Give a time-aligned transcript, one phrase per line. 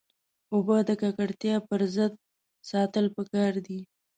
[0.53, 2.13] اوبه د ککړتیا پر ضد
[2.69, 3.79] ساتل پکار دي.